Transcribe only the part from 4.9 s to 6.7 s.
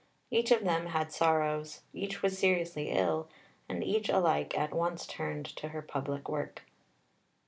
turned to her public work.